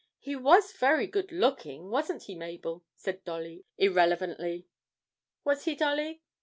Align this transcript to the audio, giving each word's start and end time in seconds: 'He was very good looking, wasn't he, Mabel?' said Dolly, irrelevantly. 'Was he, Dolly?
'He 0.17 0.35
was 0.35 0.71
very 0.73 1.05
good 1.05 1.31
looking, 1.31 1.91
wasn't 1.91 2.23
he, 2.23 2.33
Mabel?' 2.33 2.83
said 2.95 3.23
Dolly, 3.23 3.65
irrelevantly. 3.77 4.65
'Was 5.43 5.65
he, 5.65 5.75
Dolly? 5.75 6.23